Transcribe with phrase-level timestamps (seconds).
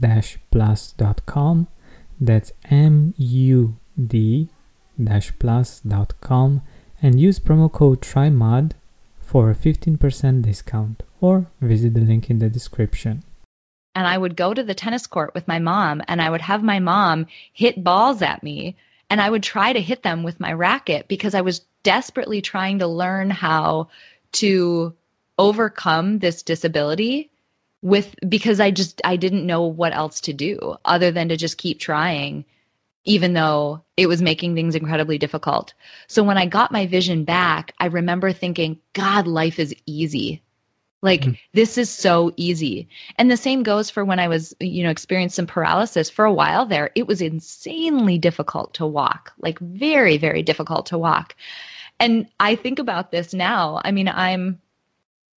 [0.00, 1.68] mood-plus.com.
[2.20, 4.48] That's M U D
[5.38, 6.62] plus.com
[7.02, 8.72] and use promo code TRYMUD
[9.18, 13.22] for a 15% discount or visit the link in the description.
[13.94, 16.62] And I would go to the tennis court with my mom and I would have
[16.62, 18.76] my mom hit balls at me
[19.08, 22.78] and I would try to hit them with my racket because I was desperately trying
[22.80, 23.88] to learn how
[24.32, 24.94] to
[25.38, 27.30] overcome this disability
[27.82, 31.58] with because I just I didn't know what else to do other than to just
[31.58, 32.44] keep trying
[33.04, 35.72] even though it was making things incredibly difficult.
[36.06, 40.42] So when I got my vision back, I remember thinking, God, life is easy.
[41.02, 41.32] Like mm-hmm.
[41.54, 42.88] this is so easy.
[43.16, 46.32] And the same goes for when I was, you know, experienced some paralysis for a
[46.32, 46.90] while there.
[46.94, 51.34] It was insanely difficult to walk, like very, very difficult to walk.
[51.98, 53.80] And I think about this now.
[53.82, 54.60] I mean, I'm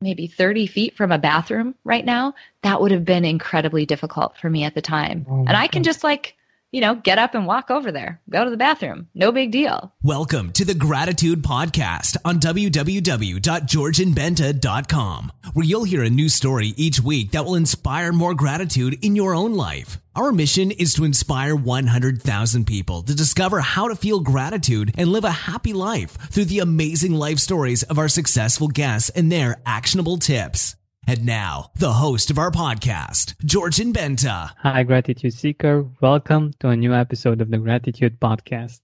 [0.03, 2.35] maybe 30 feet from a bathroom right now.
[2.61, 5.25] That would have been incredibly difficult for me at the time.
[5.29, 6.35] Oh, and I can just like
[6.73, 9.07] you know, get up and walk over there, go to the bathroom.
[9.13, 9.93] No big deal.
[10.01, 17.29] Welcome to the Gratitude Podcast on www.georgianbenta.com, where you'll hear a new story each week
[17.31, 19.99] that will inspire more gratitude in your own life.
[20.15, 25.25] Our mission is to inspire 100,000 people to discover how to feel gratitude and live
[25.25, 30.17] a happy life through the amazing life stories of our successful guests and their actionable
[30.17, 30.75] tips.
[31.05, 34.51] And now, the host of our podcast, Georgian Benta.
[34.59, 35.85] Hi, Gratitude Seeker.
[35.99, 38.79] Welcome to a new episode of the Gratitude Podcast.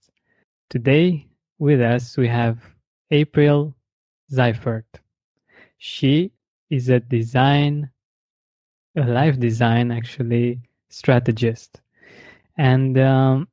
[0.69, 1.25] Today,
[1.59, 2.59] with us, we have
[3.09, 3.73] April
[4.29, 4.99] Seifert.
[5.77, 6.33] She
[6.69, 7.89] is a design,
[8.97, 10.59] a life design, actually,
[10.89, 11.79] strategist.
[12.57, 13.47] And um,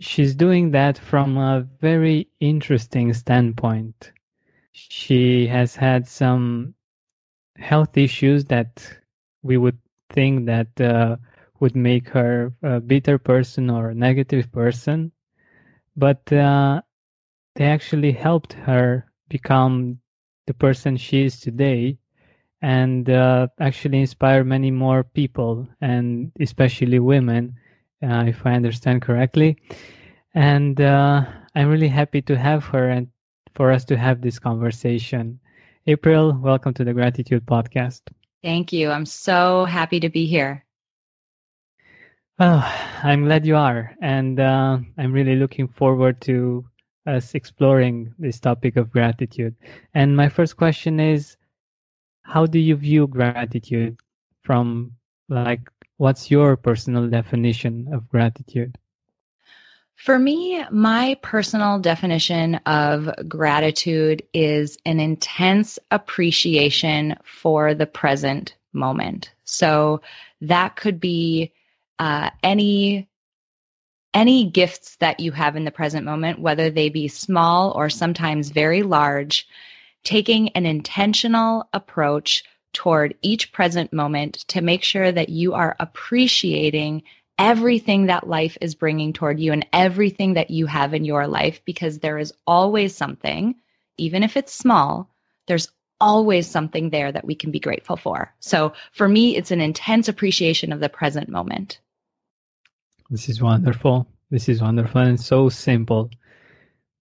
[0.00, 4.12] she's doing that from a very interesting standpoint.
[4.72, 6.74] She has had some
[7.62, 8.86] health issues that
[9.42, 9.78] we would
[10.10, 11.16] think that uh,
[11.60, 15.12] would make her a bitter person or a negative person,
[15.96, 16.82] but uh,
[17.54, 19.98] they actually helped her become
[20.46, 21.98] the person she is today
[22.62, 27.54] and uh, actually inspire many more people and especially women
[28.02, 29.56] uh, if i understand correctly.
[30.34, 31.24] And uh,
[31.54, 33.08] i'm really happy to have her and
[33.54, 35.38] for us to have this conversation
[35.88, 38.02] April, welcome to the Gratitude Podcast.
[38.40, 38.90] Thank you.
[38.92, 40.64] I'm so happy to be here.
[42.38, 42.62] Well,
[43.02, 43.96] I'm glad you are.
[44.00, 46.64] And uh, I'm really looking forward to
[47.06, 49.56] us exploring this topic of gratitude.
[49.92, 51.36] And my first question is
[52.22, 53.96] How do you view gratitude
[54.44, 54.92] from
[55.28, 58.78] like, what's your personal definition of gratitude?
[59.96, 69.32] For me, my personal definition of gratitude is an intense appreciation for the present moment.
[69.44, 70.00] So
[70.40, 71.52] that could be
[71.98, 73.08] uh, any
[74.14, 78.50] any gifts that you have in the present moment, whether they be small or sometimes
[78.50, 79.48] very large,
[80.04, 87.02] taking an intentional approach toward each present moment to make sure that you are appreciating
[87.38, 91.60] everything that life is bringing toward you and everything that you have in your life
[91.64, 93.54] because there is always something,
[93.96, 95.08] even if it's small,
[95.46, 95.68] there's
[96.00, 98.34] always something there that we can be grateful for.
[98.40, 101.80] So for me, it's an intense appreciation of the present moment.
[103.08, 104.06] This is wonderful.
[104.30, 106.10] This is wonderful and so simple.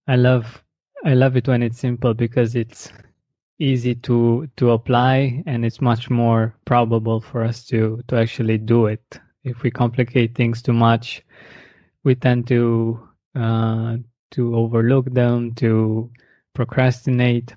[0.08, 0.64] I love
[1.04, 2.92] I love it when it's simple because it's
[3.58, 8.88] easy to to apply and it's much more probable for us to to actually do
[8.88, 9.20] it.
[9.44, 11.24] If we complicate things too much,
[12.04, 13.98] we tend to uh,
[14.32, 16.10] to overlook them, to
[16.54, 17.56] procrastinate.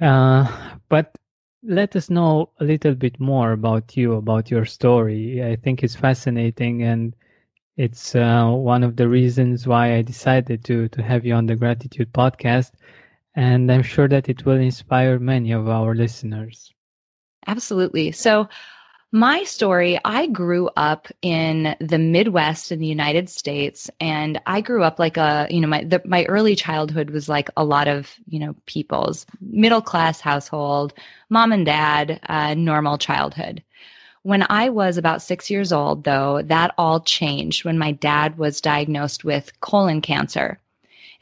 [0.00, 0.46] Uh,
[0.88, 1.16] but
[1.62, 5.44] let us know a little bit more about you, about your story.
[5.44, 7.14] I think it's fascinating and
[7.76, 11.56] it's uh, one of the reasons why I decided to to have you on the
[11.56, 12.72] Gratitude podcast,
[13.34, 16.72] and I'm sure that it will inspire many of our listeners.
[17.46, 18.12] Absolutely.
[18.12, 18.48] So,
[19.12, 24.84] my story I grew up in the Midwest in the United States, and I grew
[24.84, 28.14] up like a you know my the, my early childhood was like a lot of
[28.28, 30.94] you know people's middle class household,
[31.28, 33.62] mom and dad, uh, normal childhood.
[34.22, 38.60] When I was about six years old, though, that all changed when my dad was
[38.60, 40.60] diagnosed with colon cancer.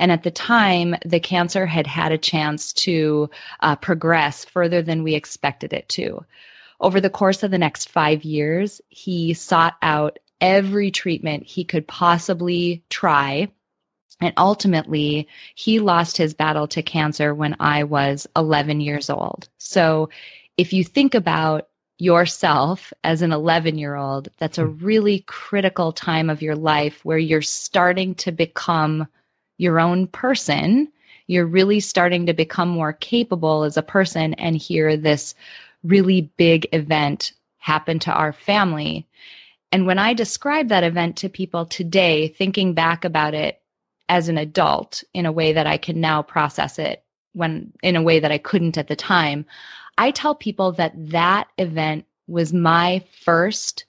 [0.00, 3.30] And at the time, the cancer had had a chance to
[3.60, 6.24] uh, progress further than we expected it to.
[6.80, 11.86] Over the course of the next five years, he sought out every treatment he could
[11.88, 13.48] possibly try.
[14.20, 19.48] And ultimately, he lost his battle to cancer when I was 11 years old.
[19.58, 20.08] So
[20.56, 26.30] if you think about yourself as an 11 year old, that's a really critical time
[26.30, 29.06] of your life where you're starting to become
[29.58, 30.90] your own person.
[31.26, 35.34] You're really starting to become more capable as a person and hear this
[35.82, 39.06] really big event happened to our family.
[39.70, 43.60] And when I describe that event to people today, thinking back about it
[44.08, 47.04] as an adult in a way that I can now process it
[47.34, 49.44] when in a way that I couldn't at the time,
[49.98, 53.84] I tell people that that event was my first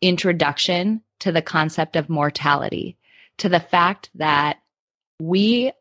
[0.00, 2.96] introduction to the concept of mortality,
[3.38, 4.58] to the fact that
[5.20, 5.72] we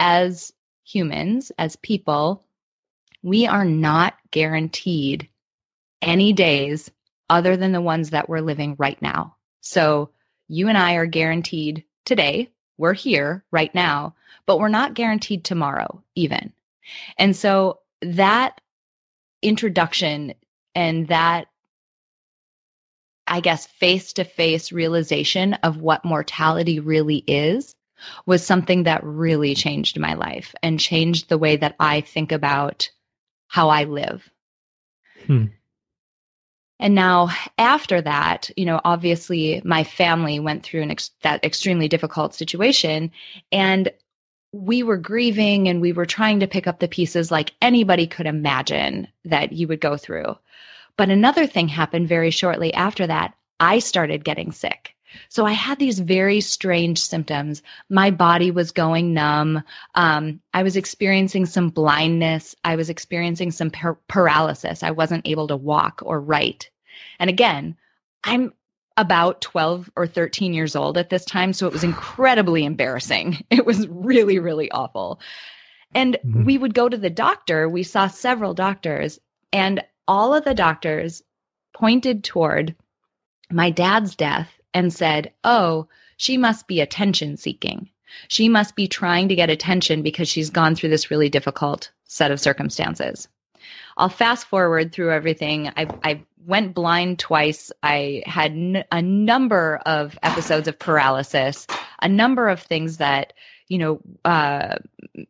[0.00, 0.52] as
[0.84, 2.44] humans, as people,
[3.22, 5.28] we are not guaranteed
[6.00, 6.90] any days
[7.30, 9.36] other than the ones that we're living right now.
[9.60, 10.10] So
[10.48, 12.50] you and I are guaranteed today.
[12.78, 14.14] We're here right now,
[14.46, 16.52] but we're not guaranteed tomorrow, even.
[17.16, 18.60] And so that
[19.40, 20.34] introduction
[20.74, 21.46] and that
[23.28, 27.74] I guess face to face realization of what mortality really is
[28.26, 32.90] was something that really changed my life and changed the way that I think about
[33.52, 34.30] how I live.
[35.26, 35.44] Hmm.
[36.80, 37.28] And now,
[37.58, 43.10] after that, you know, obviously my family went through an ex- that extremely difficult situation,
[43.52, 43.92] and
[44.52, 48.26] we were grieving and we were trying to pick up the pieces like anybody could
[48.26, 50.34] imagine that you would go through.
[50.96, 53.34] But another thing happened very shortly after that.
[53.60, 54.91] I started getting sick.
[55.28, 57.62] So I had these very strange symptoms.
[57.88, 59.62] My body was going numb.
[59.94, 62.54] Um, I was experiencing some blindness.
[62.64, 64.82] I was experiencing some par- paralysis.
[64.82, 66.70] I wasn't able to walk or write.
[67.18, 67.76] And again,
[68.24, 68.52] I'm
[68.96, 71.52] about 12 or 13 years old at this time.
[71.52, 73.44] So it was incredibly embarrassing.
[73.50, 75.20] It was really, really awful.
[75.94, 76.44] And mm-hmm.
[76.44, 77.68] we would go to the doctor.
[77.68, 79.18] We saw several doctors,
[79.52, 81.22] and all of the doctors
[81.74, 82.74] pointed toward
[83.50, 87.88] my dad's death and said, Oh, she must be attention seeking.
[88.28, 92.30] She must be trying to get attention because she's gone through this really difficult set
[92.30, 93.28] of circumstances.
[93.96, 95.68] I'll fast forward through everything.
[95.76, 97.70] I, I went blind twice.
[97.82, 101.66] I had n- a number of episodes of paralysis,
[102.00, 103.32] a number of things that,
[103.68, 104.76] you know, uh,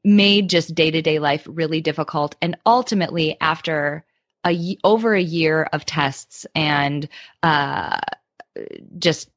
[0.04, 2.34] made just day to day life really difficult.
[2.40, 4.04] And ultimately, after
[4.46, 7.08] a over a year of tests and
[7.42, 7.98] uh,
[8.98, 9.30] just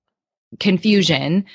[0.60, 1.46] confusion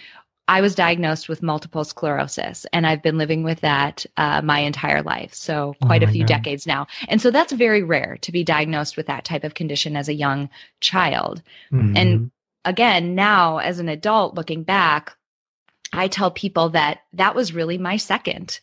[0.50, 5.00] I was diagnosed with multiple sclerosis, and I've been living with that uh, my entire
[5.00, 5.32] life.
[5.32, 6.34] So, oh quite oh a few God.
[6.34, 6.88] decades now.
[7.06, 10.12] And so, that's very rare to be diagnosed with that type of condition as a
[10.12, 10.50] young
[10.80, 11.40] child.
[11.72, 11.96] Mm-hmm.
[11.96, 12.30] And
[12.64, 15.16] again, now as an adult looking back,
[15.92, 18.58] I tell people that that was really my second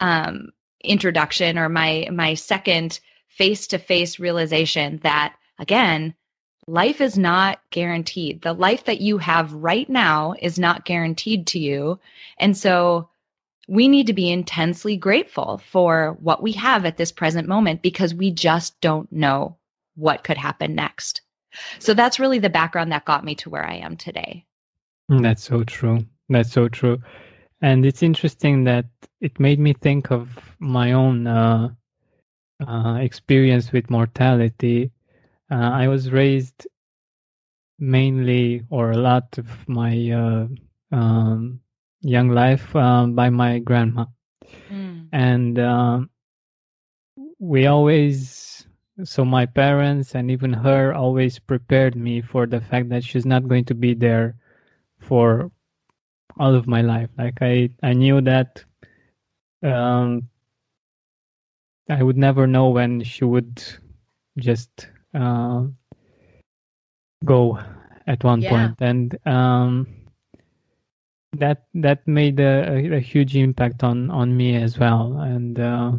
[0.00, 0.48] um,
[0.82, 6.14] introduction or my my second face to face realization that again
[6.68, 8.42] life is not guaranteed.
[8.42, 11.98] The life that you have right now is not guaranteed to you.
[12.38, 13.08] And so
[13.66, 18.14] we need to be intensely grateful for what we have at this present moment because
[18.14, 19.56] we just don't know
[19.96, 21.22] what could happen next.
[21.78, 24.44] So that's really the background that got me to where I am today.
[25.10, 26.04] Mm, that's so true.
[26.28, 26.98] That's so true.
[27.62, 28.84] And it's interesting that
[29.20, 31.70] it made me think of my own uh,
[32.66, 34.92] uh, experience with mortality
[35.50, 36.66] uh, I was raised
[37.78, 40.46] mainly, or a lot of my uh,
[40.92, 41.60] um,
[42.00, 44.06] young life uh, by my grandma,
[44.70, 45.12] Mm.
[45.12, 46.00] and uh,
[47.38, 48.66] we always,
[49.04, 53.48] so my parents and even her always prepared me for the fact that she's not
[53.48, 54.36] going to be there
[54.98, 55.50] for
[56.38, 57.10] all of my life.
[57.18, 58.64] Like I, I knew that
[59.62, 60.28] um,
[61.88, 63.62] I would never know when she would
[64.38, 64.88] just
[65.18, 65.66] uh,
[67.26, 67.58] go
[68.06, 68.58] at one Yeah.
[68.58, 68.80] point.
[68.80, 69.88] and um,
[71.36, 75.92] that that made a, a, a huge impact on on me as well, and uh,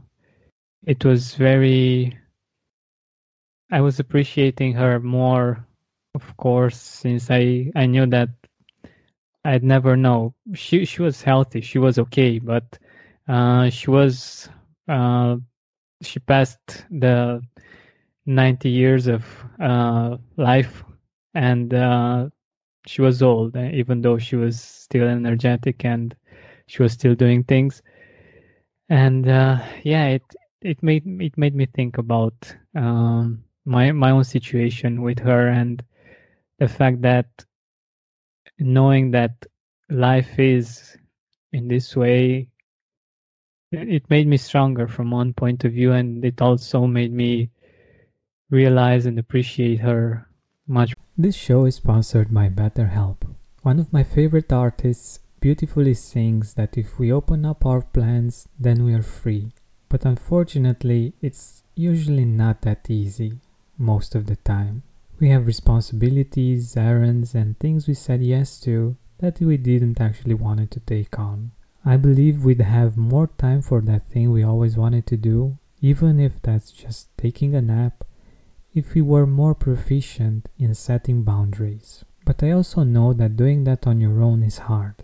[0.88, 2.18] it was very.
[3.72, 5.68] I was appreciating her more,
[6.16, 8.30] of course, since I I knew that
[9.46, 10.36] I'd never know.
[10.54, 12.80] She she was healthy, she was okay, but
[13.28, 14.50] uh, she was
[14.88, 15.38] uh,
[16.02, 17.42] she passed the
[18.26, 19.26] 90 years of
[19.60, 20.84] uh, life
[21.34, 22.30] and uh,
[22.86, 26.16] she was old uh, even though she was still energetic and
[26.68, 27.82] she was still doing things.
[28.90, 30.24] And uh, yeah it
[30.62, 35.84] it made it made me think about um, my my own situation with her and
[36.60, 37.46] the fact that
[38.60, 39.46] knowing that
[39.90, 40.98] life is
[41.52, 42.48] in this way
[43.72, 47.50] it made me stronger from one point of view and it also made me
[48.50, 50.28] realize and appreciate her
[50.68, 50.96] much.
[51.18, 53.36] This show is sponsored by BetterHelp.
[53.62, 58.84] One of my favorite artists beautifully sings that if we open up our plans, then
[58.84, 59.52] we are free.
[59.90, 63.40] But unfortunately, it's usually not that easy
[63.78, 64.84] most of the time.
[65.20, 70.72] We have responsibilities, errands, and things we said yes to that we didn't actually want
[70.72, 71.52] to take on.
[71.86, 76.20] I believe we'd have more time for that thing we always wanted to do, even
[76.20, 78.06] if that's just taking a nap,
[78.80, 82.04] if we were more proficient in setting boundaries.
[82.26, 84.96] But I also know that doing that on your own is hard.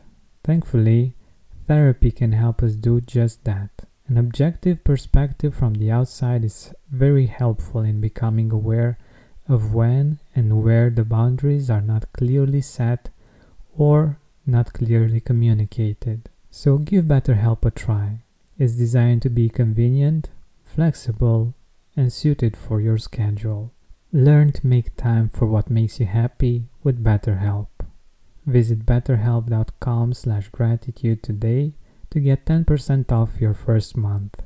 [0.43, 1.13] Thankfully,
[1.67, 3.71] therapy can help us do just that.
[4.07, 8.97] An objective perspective from the outside is very helpful in becoming aware
[9.47, 13.09] of when and where the boundaries are not clearly set
[13.77, 16.29] or not clearly communicated.
[16.51, 18.19] So give BetterHelp a try.
[18.57, 20.29] It's designed to be convenient,
[20.63, 21.53] flexible,
[21.95, 23.73] and suited for your schedule.
[24.11, 27.67] Learn to make time for what makes you happy with BetterHelp.
[28.45, 31.73] Visit betterhelp.com slash gratitude today
[32.11, 34.43] to get 10% off your first month.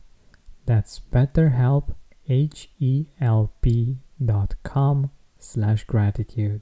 [0.66, 1.96] That's betterhelp,
[2.28, 6.62] H-E-L-P dot com slash gratitude.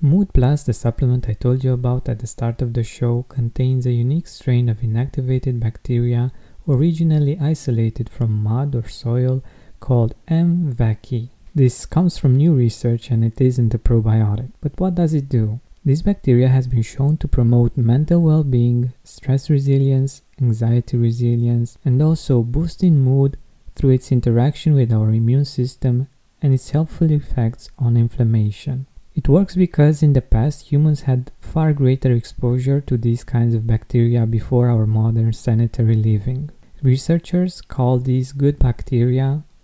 [0.00, 3.86] Mood Plus, the supplement I told you about at the start of the show, contains
[3.86, 6.30] a unique strain of inactivated bacteria
[6.68, 9.42] originally isolated from mud or soil
[9.84, 10.72] called M.
[10.72, 11.28] vaccae.
[11.54, 14.50] This comes from new research and it isn't a probiotic.
[14.62, 15.60] But what does it do?
[15.84, 22.00] This bacteria has been shown to promote mental well being, stress resilience, anxiety resilience, and
[22.00, 23.36] also boosting mood
[23.74, 26.08] through its interaction with our immune system
[26.40, 28.86] and its helpful effects on inflammation.
[29.14, 33.66] It works because in the past humans had far greater exposure to these kinds of
[33.66, 36.50] bacteria before our modern sanitary living.
[36.82, 39.44] Researchers call these good bacteria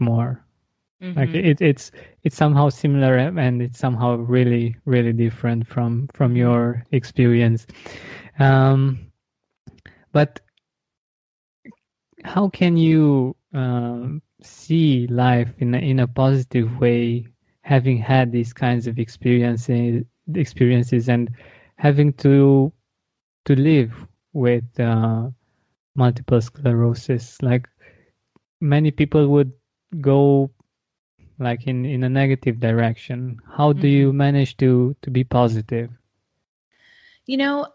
[0.00, 0.44] More.
[1.02, 1.18] Mm-hmm.
[1.18, 1.92] Like it, it's
[2.24, 7.66] it's somehow similar and it's somehow really really different from from your experience.
[8.38, 9.10] Um,
[10.12, 10.40] but
[12.24, 17.26] how can you um, see life in a, in a positive way,
[17.62, 20.04] having had these kinds of experiences
[20.34, 21.30] experiences and
[21.76, 22.72] having to
[23.46, 25.28] to live with uh,
[25.94, 27.40] multiple sclerosis?
[27.40, 27.68] Like
[28.60, 29.50] many people would
[30.00, 30.50] go
[31.38, 33.40] like in in a negative direction.
[33.56, 33.86] How do mm-hmm.
[33.86, 35.90] you manage to to be positive?
[37.26, 37.66] You know,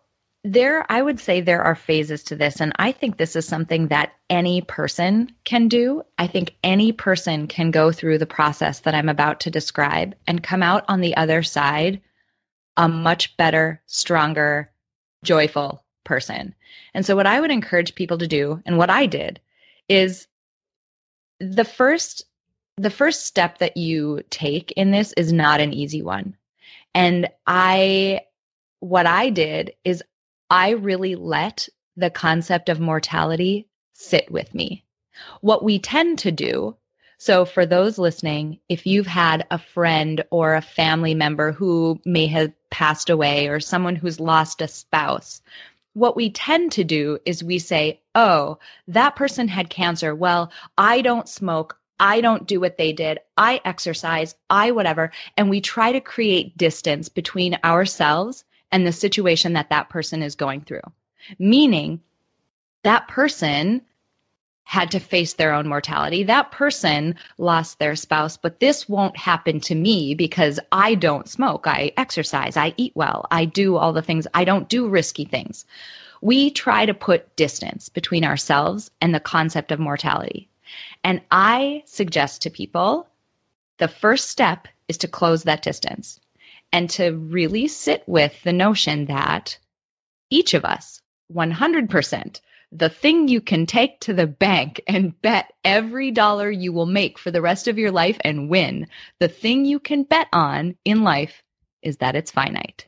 [0.45, 3.87] there i would say there are phases to this and i think this is something
[3.87, 8.93] that any person can do i think any person can go through the process that
[8.93, 11.99] i'm about to describe and come out on the other side
[12.77, 14.69] a much better stronger
[15.23, 16.53] joyful person
[16.93, 19.39] and so what i would encourage people to do and what i did
[19.89, 20.27] is
[21.39, 22.25] the first
[22.77, 26.35] the first step that you take in this is not an easy one
[26.93, 28.19] and i
[28.85, 30.03] what I did is
[30.49, 34.83] I really let the concept of mortality sit with me.
[35.41, 36.75] What we tend to do,
[37.17, 42.27] so for those listening, if you've had a friend or a family member who may
[42.27, 45.41] have passed away or someone who's lost a spouse,
[45.95, 50.13] what we tend to do is we say, oh, that person had cancer.
[50.13, 51.79] Well, I don't smoke.
[52.01, 53.19] I don't do what they did.
[53.37, 54.35] I exercise.
[54.49, 55.11] I whatever.
[55.37, 60.35] And we try to create distance between ourselves and the situation that that person is
[60.35, 60.81] going through.
[61.39, 62.01] Meaning
[62.83, 63.81] that person
[64.65, 66.23] had to face their own mortality.
[66.23, 71.65] That person lost their spouse, but this won't happen to me because I don't smoke.
[71.67, 72.57] I exercise.
[72.57, 73.25] I eat well.
[73.31, 74.27] I do all the things.
[74.33, 75.65] I don't do risky things.
[76.21, 80.49] We try to put distance between ourselves and the concept of mortality.
[81.03, 83.07] And I suggest to people
[83.77, 86.19] the first step is to close that distance
[86.71, 89.59] and to really sit with the notion that
[90.31, 91.01] each of us,
[91.33, 96.85] 100%, the thing you can take to the bank and bet every dollar you will
[96.85, 98.87] make for the rest of your life and win,
[99.19, 101.43] the thing you can bet on in life
[101.81, 102.87] is that it's finite.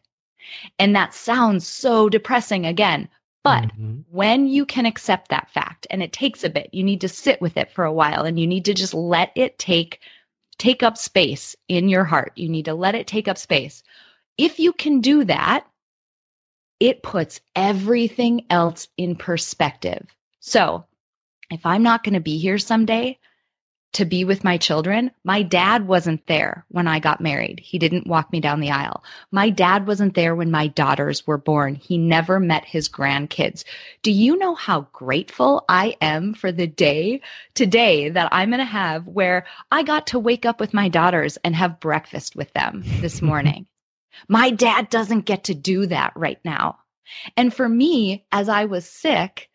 [0.79, 3.09] And that sounds so depressing again.
[3.43, 3.99] But mm-hmm.
[4.09, 7.39] when you can accept that fact, and it takes a bit, you need to sit
[7.39, 9.99] with it for a while and you need to just let it take
[10.57, 12.33] take up space in your heart.
[12.35, 13.83] You need to let it take up space.
[14.37, 15.65] If you can do that,
[16.79, 20.05] it puts everything else in perspective.
[20.39, 20.85] So,
[21.49, 23.17] if I'm not going to be here someday,
[23.97, 25.09] to be with my children.
[25.23, 27.59] My dad wasn't there when I got married.
[27.59, 29.03] He didn't walk me down the aisle.
[29.31, 31.73] My dad wasn't there when my daughters were born.
[31.73, 33.63] He never met his grandkids.
[34.03, 37.21] Do you know how grateful I am for the day
[37.55, 41.37] today that I'm going to have where I got to wake up with my daughters
[41.37, 43.65] and have breakfast with them this morning?
[44.27, 46.77] My dad doesn't get to do that right now.
[47.35, 49.49] And for me, as I was sick,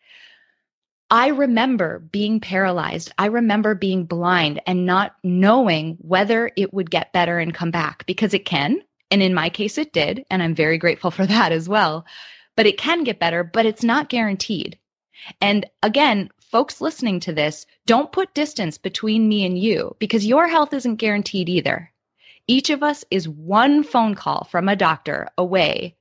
[1.09, 3.11] I remember being paralyzed.
[3.19, 8.05] I remember being blind and not knowing whether it would get better and come back
[8.07, 8.81] because it can.
[9.11, 10.25] And in my case, it did.
[10.31, 12.05] And I'm very grateful for that as well.
[12.55, 14.79] But it can get better, but it's not guaranteed.
[15.39, 20.47] And again, folks listening to this, don't put distance between me and you because your
[20.47, 21.92] health isn't guaranteed either.
[22.47, 25.95] Each of us is one phone call from a doctor away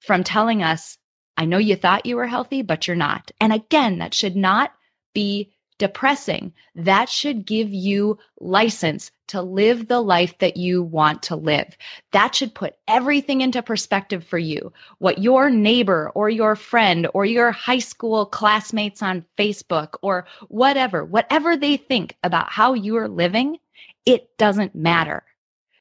[0.00, 0.98] from telling us
[1.36, 3.30] I know you thought you were healthy, but you're not.
[3.40, 4.74] And again, that should not
[5.14, 6.52] be depressing.
[6.74, 11.78] That should give you license to live the life that you want to live.
[12.12, 14.70] That should put everything into perspective for you.
[14.98, 21.06] What your neighbor or your friend or your high school classmates on Facebook or whatever,
[21.06, 23.56] whatever they think about how you are living,
[24.04, 25.24] it doesn't matter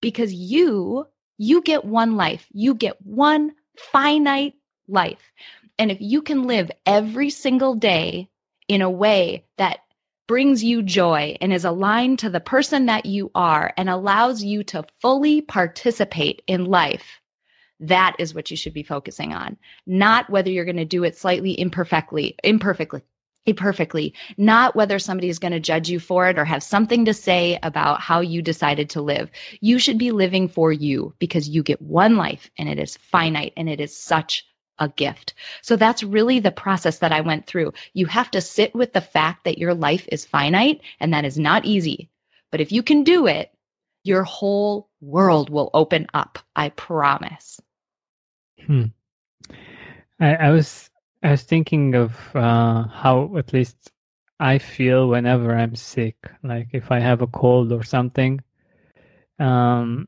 [0.02, 1.08] because you,
[1.38, 2.46] you get one life.
[2.52, 4.56] You get one finite
[4.88, 5.32] life.
[5.78, 8.30] And if you can live every single day
[8.68, 9.80] in a way that
[10.28, 14.64] brings you joy and is aligned to the person that you are and allows you
[14.64, 17.20] to fully participate in life,
[17.80, 19.58] that is what you should be focusing on.
[19.88, 23.02] Not whether you're going to do it slightly imperfectly, imperfectly,
[23.50, 27.14] imperfectly, not whether somebody is going to judge you for it or have something to
[27.14, 29.30] say about how you decided to live.
[29.62, 33.54] You should be living for you because you get one life and it is finite
[33.58, 34.46] and it is such
[34.80, 35.34] a gift.
[35.62, 37.74] So that's really the process that I went through.
[37.94, 41.38] You have to sit with the fact that your life is finite and that is
[41.38, 42.10] not easy.
[42.52, 43.52] But if you can do it,
[44.04, 46.40] your whole world will open up.
[46.56, 47.60] I promise.
[48.66, 48.86] Hmm.
[50.20, 50.89] I, I was
[51.22, 53.92] I was thinking of uh, how at least
[54.40, 56.16] I feel whenever I'm sick.
[56.44, 58.40] Like if I have a cold or something,
[59.38, 60.08] um,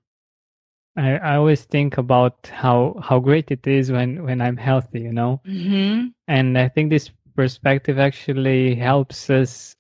[0.96, 5.14] I, I always think about how how great it is when when I'm healthy, you
[5.14, 5.42] know.
[5.46, 6.08] Mm-hmm.
[6.28, 9.76] And I think this perspective actually helps us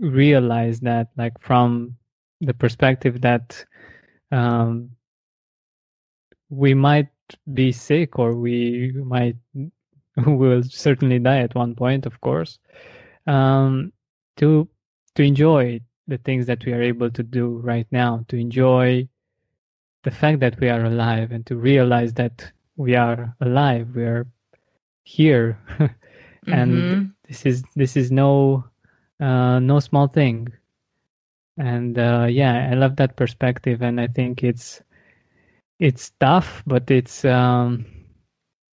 [0.00, 1.96] realize that, like from
[2.40, 3.64] the perspective that
[4.32, 4.90] um,
[6.48, 7.08] we might
[7.54, 9.36] be sick or we might
[10.26, 12.58] will certainly die at one point, of course.
[13.26, 13.92] Um,
[14.36, 14.68] to
[15.14, 19.08] to enjoy the things that we are able to do right now, to enjoy
[20.02, 24.26] the fact that we are alive, and to realize that we are alive, we are
[25.04, 25.58] here,
[26.46, 27.04] and mm-hmm.
[27.28, 28.64] this is this is no
[29.20, 30.48] uh, no small thing.
[31.58, 34.82] And uh, yeah, I love that perspective, and I think it's
[35.78, 37.84] it's tough, but it's um,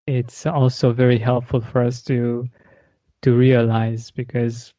[0.06, 2.48] it's also very helpful for us to
[3.22, 4.72] to realize because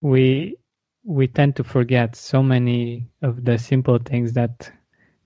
[0.00, 0.56] we
[1.04, 4.70] we tend to forget so many of the simple things that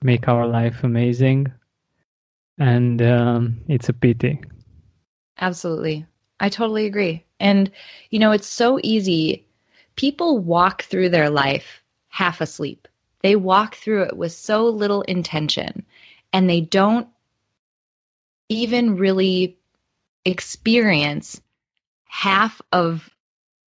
[0.03, 1.47] make our life amazing.
[2.59, 4.41] And um, it's a pity.
[5.41, 6.05] Absolutely.
[6.41, 7.25] I totally agree.
[7.41, 7.71] And
[8.11, 9.47] you know it's so easy.
[9.97, 12.87] People walk through their life half asleep.
[13.23, 15.85] They walk through it with so little intention
[16.33, 17.09] and they don't
[18.49, 19.59] even really
[20.25, 21.41] experience
[22.07, 23.11] half of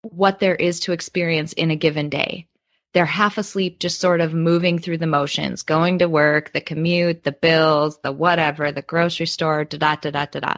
[0.01, 2.47] what there is to experience in a given day.
[2.93, 7.23] They're half asleep, just sort of moving through the motions, going to work, the commute,
[7.23, 10.55] the bills, the whatever, the grocery store, da da da da da da.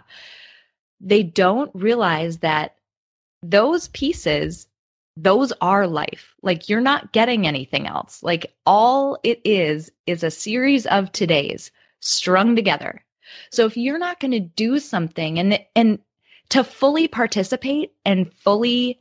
[1.02, 2.76] They don't realize that
[3.42, 4.68] those pieces
[5.18, 6.34] those are life.
[6.42, 8.24] Like you're not getting anything else.
[8.24, 13.04] Like all it is is a series of todays strung together.
[13.50, 16.00] So if you're not going to do something and and
[16.50, 19.00] to fully participate and fully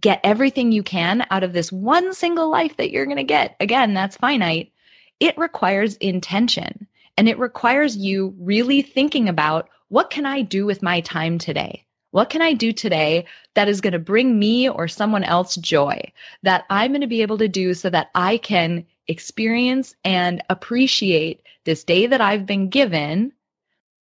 [0.00, 3.56] get everything you can out of this one single life that you're going to get,
[3.58, 4.72] again, that's finite.
[5.18, 10.82] It requires intention and it requires you really thinking about what can I do with
[10.82, 11.84] my time today?
[12.10, 16.12] What can I do today that is going to bring me or someone else joy
[16.42, 21.42] that I'm going to be able to do so that I can experience and appreciate
[21.64, 23.32] this day that I've been given?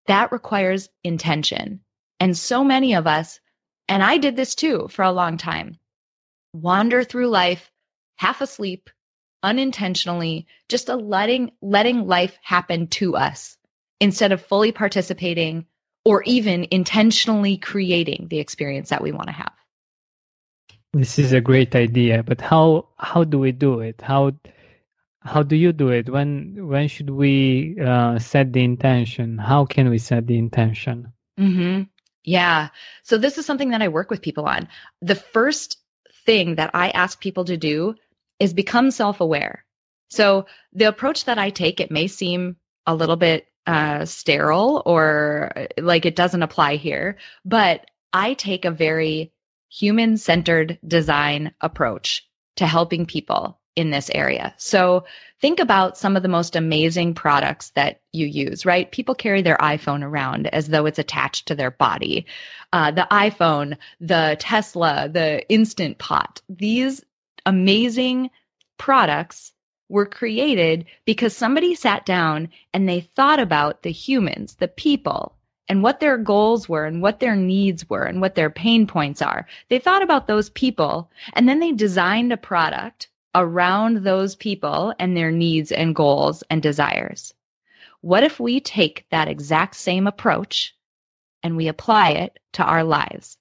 [0.07, 1.81] That requires intention.
[2.21, 3.41] And so many of us,
[3.89, 5.79] and I did this too for a long time,
[6.53, 7.71] wander through life
[8.17, 8.89] half asleep,
[9.43, 13.57] unintentionally, just a letting letting life happen to us
[14.01, 15.67] instead of fully participating
[16.05, 19.53] or even intentionally creating the experience that we want to have.
[20.93, 24.01] This is a great idea, but how how do we do it?
[24.01, 24.33] How
[25.27, 26.09] how do you do it?
[26.09, 29.39] When when should we uh, set the intention?
[29.39, 31.13] How can we set the intention?
[31.39, 31.83] Mm-hmm.
[32.25, 32.69] Yeah.
[33.03, 34.69] So this is something that I work with people on.
[35.03, 35.79] The first
[36.25, 37.95] thing that I ask people to do
[38.41, 39.65] is become self-aware.
[40.11, 45.69] So the approach that I take, it may seem a little bit uh, sterile or
[45.79, 47.17] like it doesn't apply here.
[47.45, 49.33] But I take a very
[49.69, 54.55] human centered design approach to helping people in this area.
[54.57, 55.05] So
[55.41, 58.91] think about some of the most amazing products that you use, right?
[58.91, 62.27] People carry their iPhone around as though it's attached to their body.
[62.73, 67.05] Uh, the iPhone, the Tesla, the Instant Pot, these
[67.45, 68.31] amazing
[68.79, 69.53] products
[69.89, 75.37] were created because somebody sat down and they thought about the humans, the people,
[75.69, 79.21] and what their goals were and what their needs were and what their pain points
[79.21, 79.47] are.
[79.69, 85.17] They thought about those people and then they designed a product around those people and
[85.17, 87.35] their needs and goals and desires.
[88.01, 90.75] What if we take that exact same approach
[91.43, 93.37] and we apply it to our lives?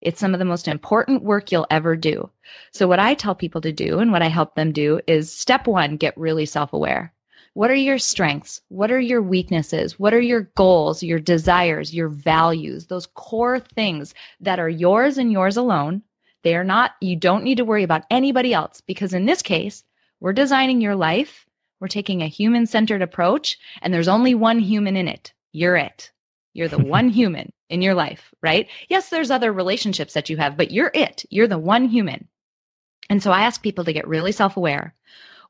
[0.00, 2.28] It's some of the most important work you'll ever do.
[2.72, 5.66] So, what I tell people to do and what I help them do is step
[5.66, 7.12] one, get really self aware.
[7.54, 8.60] What are your strengths?
[8.68, 9.98] What are your weaknesses?
[9.98, 15.32] What are your goals, your desires, your values, those core things that are yours and
[15.32, 16.02] yours alone?
[16.42, 19.84] They are not, you don't need to worry about anybody else because in this case,
[20.20, 21.46] we're designing your life.
[21.80, 25.32] We're taking a human centered approach and there's only one human in it.
[25.52, 26.10] You're it.
[26.54, 28.68] You're the one human in your life, right?
[28.88, 31.24] Yes, there's other relationships that you have, but you're it.
[31.30, 32.28] You're the one human.
[33.10, 34.94] And so I ask people to get really self aware.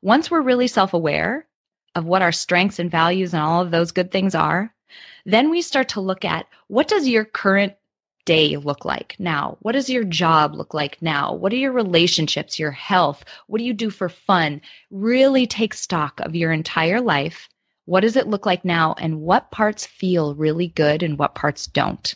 [0.01, 1.47] Once we're really self aware
[1.95, 4.73] of what our strengths and values and all of those good things are,
[5.25, 7.73] Then we start to look at what does your current
[8.27, 9.57] day look like now?
[9.61, 11.33] What does your job look like now?
[11.33, 13.23] What are your relationships, your health?
[13.47, 14.61] What do you do for fun?
[14.91, 17.47] Really take stock of your entire life.
[17.85, 18.95] What does it look like now?
[18.99, 22.13] And what parts feel really good and what parts don't?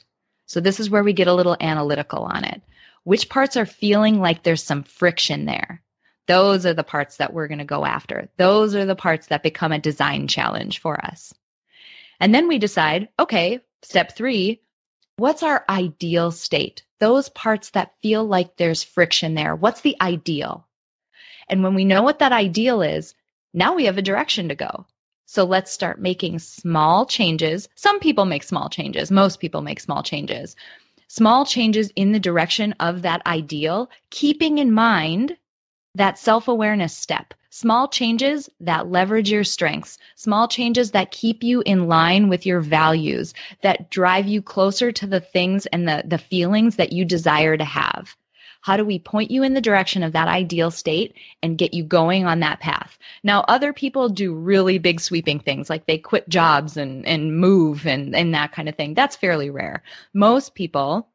[0.48, 2.62] So this is where we get a little analytical on it.
[3.06, 5.82] Which parts are feeling like there's some friction there?
[6.28, 8.30] Those are the parts that we're going to go after.
[8.36, 11.34] Those are the parts that become a design challenge for us.
[12.20, 14.62] And then we decide, okay, step three,
[15.22, 16.82] what's our ideal state?
[17.00, 19.56] Those parts that feel like there's friction there.
[19.56, 20.68] What's the ideal?
[21.48, 23.14] And when we know what that ideal is,
[23.54, 24.88] now we have a direction to go.
[25.28, 27.70] So let's start making small changes.
[27.76, 29.12] Some people make small changes.
[29.12, 30.56] Most people make small changes.
[31.08, 35.38] Small changes in the direction of that ideal, keeping in mind
[35.96, 41.62] that self awareness step Small changes that leverage your strengths, small changes that keep you
[41.66, 46.18] in line with your values, that drive you closer to the things and the, the
[46.18, 48.16] feelings that you desire to have.
[48.62, 51.84] How do we point you in the direction of that ideal state and get you
[51.84, 52.98] going on that path?
[53.22, 57.86] Now, other people do really big sweeping things like they quit jobs and, and move
[57.86, 58.94] and, and that kind of thing.
[58.94, 59.84] That's fairly rare.
[60.14, 61.10] Most people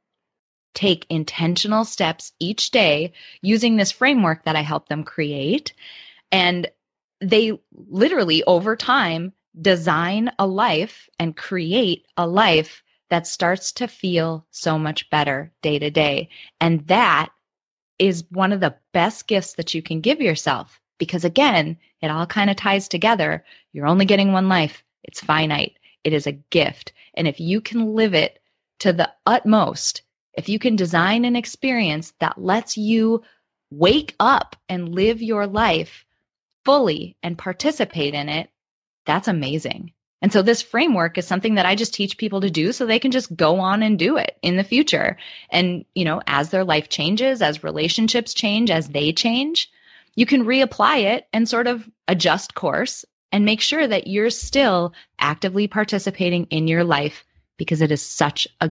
[0.77, 3.13] take intentional steps each day
[3.43, 5.73] using this framework that I help them create
[6.31, 6.71] and
[7.21, 7.59] they
[7.89, 14.79] literally over time design a life and create a life that starts to feel so
[14.79, 16.29] much better day to day.
[16.61, 17.31] And that
[17.99, 22.27] is one of the best gifts that you can give yourself because again, it all
[22.27, 23.45] kind of ties together.
[23.73, 24.85] You're only getting one life.
[25.05, 25.79] It's finite.
[26.05, 26.93] It is a gift.
[27.15, 28.41] And if you can live it
[28.81, 30.03] to the utmost,
[30.37, 33.23] if you can design an experience that lets you
[33.71, 36.05] wake up and live your life
[36.65, 38.51] fully and participate in it,
[39.07, 39.93] that's amazing.
[40.23, 42.99] And so this framework is something that I just teach people to do so they
[42.99, 45.17] can just go on and do it in the future.
[45.51, 49.71] And, you know, as their life changes, as relationships change, as they change,
[50.17, 54.95] you can reapply it and sort of adjust course and make sure that you're still
[55.19, 57.25] actively participating in your life
[57.59, 58.71] because it is such a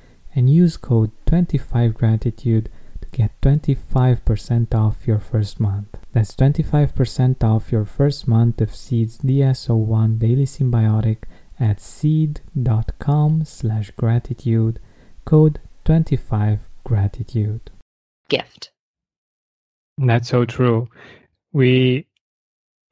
[0.35, 2.67] and use code 25gratitude
[3.01, 5.97] to get 25% off your first month.
[6.13, 11.23] That's 25% off your first month of Seed's DS01 Daily Synbiotic
[11.59, 14.79] at seed.com slash gratitude,
[15.25, 17.61] code 25gratitude.
[18.29, 18.71] Gift.
[19.97, 20.87] That's so true.
[21.53, 22.07] We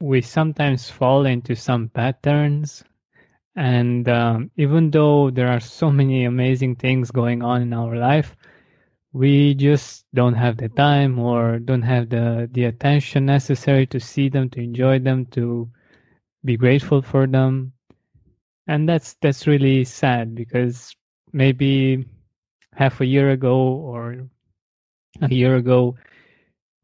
[0.00, 2.84] we sometimes fall into some patterns
[3.60, 8.34] and um, even though there are so many amazing things going on in our life
[9.12, 14.30] we just don't have the time or don't have the the attention necessary to see
[14.30, 15.68] them to enjoy them to
[16.42, 17.70] be grateful for them
[18.66, 20.96] and that's that's really sad because
[21.32, 22.06] maybe
[22.72, 24.26] half a year ago or
[25.20, 25.94] a year ago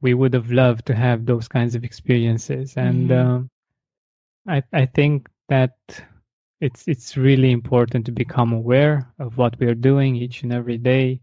[0.02, 3.46] we would have loved to have those kinds of experiences and mm-hmm.
[4.50, 5.72] uh, i i think that
[6.60, 10.78] it's it's really important to become aware of what we are doing each and every
[10.78, 11.20] day.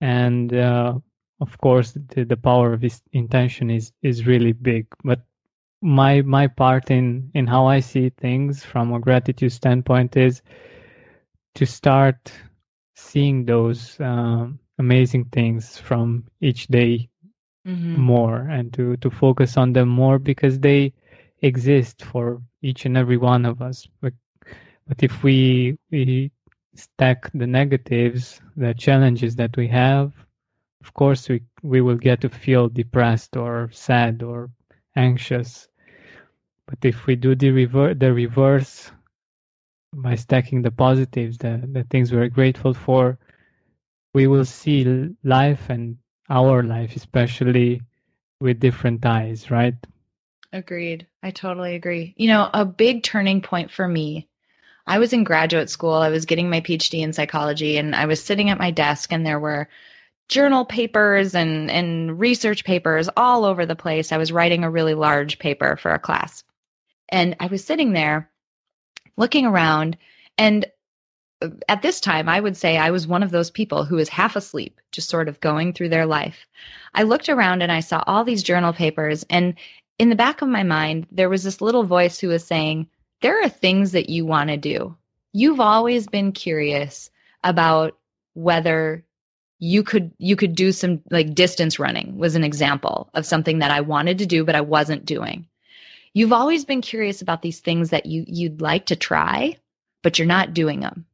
[0.00, 0.98] And uh,
[1.40, 4.86] of course the, the power of this intention is is really big.
[5.04, 5.20] But
[5.80, 10.40] my my part in in how i see things from a gratitude standpoint is
[11.56, 12.32] to start
[12.94, 17.08] seeing those um, amazing things from each day
[17.66, 18.00] mm-hmm.
[18.00, 20.92] more and to to focus on them more because they
[21.42, 23.88] exist for each and every one of us.
[24.00, 24.14] But
[24.86, 26.30] but if we we
[26.74, 30.12] stack the negatives, the challenges that we have,
[30.82, 34.50] of course we we will get to feel depressed or sad or
[34.96, 35.68] anxious.
[36.66, 38.90] But if we do the rever- the reverse
[39.94, 43.18] by stacking the positives, the, the things we're grateful for,
[44.14, 45.98] we will see life and
[46.30, 47.82] our life especially
[48.40, 49.74] with different eyes, right?
[50.52, 51.06] Agreed.
[51.22, 52.14] I totally agree.
[52.16, 54.28] You know, a big turning point for me
[54.86, 55.94] I was in graduate school.
[55.94, 59.24] I was getting my PhD in psychology and I was sitting at my desk and
[59.24, 59.68] there were
[60.28, 64.12] journal papers and, and research papers all over the place.
[64.12, 66.42] I was writing a really large paper for a class.
[67.10, 68.30] And I was sitting there
[69.16, 69.96] looking around
[70.38, 70.66] and
[71.42, 74.08] uh, at this time, I would say I was one of those people who was
[74.08, 76.46] half asleep, just sort of going through their life.
[76.94, 79.54] I looked around and I saw all these journal papers, and
[79.98, 82.88] in the back of my mind, there was this little voice who was saying,
[83.22, 84.94] there are things that you want to do.
[85.32, 87.10] You've always been curious
[87.42, 87.96] about
[88.34, 89.04] whether
[89.58, 93.70] you could you could do some like distance running was an example of something that
[93.70, 95.46] I wanted to do but I wasn't doing.
[96.14, 99.56] You've always been curious about these things that you you'd like to try
[100.02, 101.06] but you're not doing them.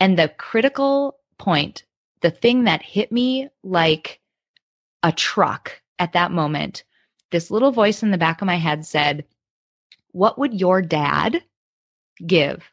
[0.00, 1.84] And the critical point,
[2.20, 4.20] the thing that hit me like
[5.02, 6.84] a truck at that moment,
[7.30, 9.24] this little voice in the back of my head said,
[10.12, 11.42] what would your dad
[12.24, 12.64] give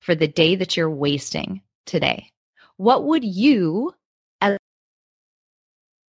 [0.00, 2.30] for the day that you're wasting today?
[2.76, 3.94] What would you,
[4.40, 4.58] as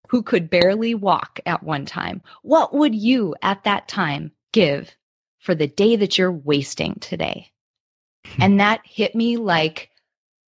[0.10, 4.96] who could barely walk at one time, what would you at that time give
[5.40, 7.52] for the day that you're wasting today?
[8.40, 9.92] And that hit me like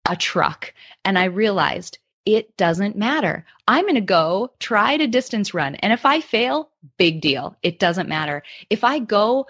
[0.08, 0.72] a truck.
[1.04, 3.46] And I realized it doesn't matter.
[3.68, 5.76] I'm going to go try to distance run.
[5.76, 7.56] And if I fail, big deal.
[7.62, 8.42] It doesn't matter.
[8.68, 9.46] If I go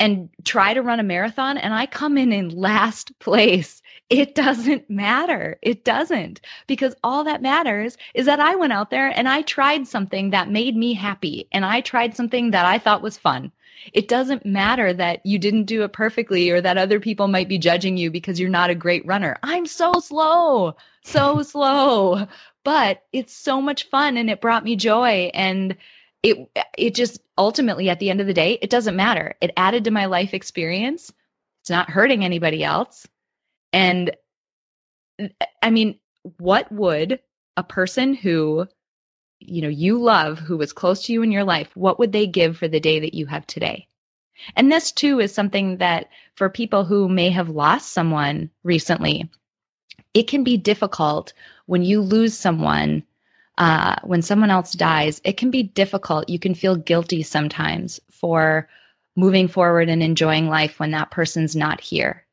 [0.00, 4.88] and try to run a marathon and I come in in last place, it doesn't
[4.90, 5.58] matter.
[5.62, 9.86] It doesn't because all that matters is that I went out there and I tried
[9.86, 13.52] something that made me happy and I tried something that I thought was fun.
[13.92, 17.58] It doesn't matter that you didn't do it perfectly or that other people might be
[17.58, 19.36] judging you because you're not a great runner.
[19.42, 22.26] I'm so slow, so slow,
[22.64, 25.76] but it's so much fun and it brought me joy and
[26.22, 29.34] it it just ultimately at the end of the day it doesn't matter.
[29.40, 31.12] It added to my life experience.
[31.62, 33.06] It's not hurting anybody else.
[33.72, 34.16] And
[35.62, 35.98] i mean
[36.38, 37.20] what would
[37.58, 38.66] a person who
[39.38, 42.26] you know you love who was close to you in your life what would they
[42.26, 43.86] give for the day that you have today?
[44.56, 49.30] And this too is something that for people who may have lost someone recently
[50.14, 51.32] it can be difficult
[51.66, 53.04] when you lose someone
[53.58, 56.28] uh, when someone else dies, it can be difficult.
[56.28, 58.68] You can feel guilty sometimes for
[59.16, 62.24] moving forward and enjoying life when that person's not here.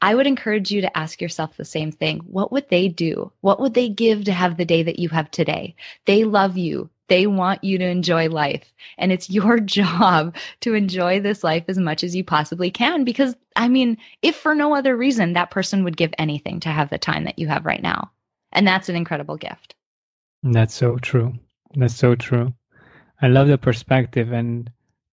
[0.00, 2.20] I would encourage you to ask yourself the same thing.
[2.20, 3.32] What would they do?
[3.40, 5.74] What would they give to have the day that you have today?
[6.04, 6.88] They love you.
[7.08, 8.72] They want you to enjoy life.
[8.96, 13.04] And it's your job to enjoy this life as much as you possibly can.
[13.04, 16.90] Because, I mean, if for no other reason, that person would give anything to have
[16.90, 18.10] the time that you have right now.
[18.52, 19.74] And that's an incredible gift.
[20.42, 21.34] That's so true.
[21.74, 22.54] That's so true.
[23.20, 24.70] I love the perspective, and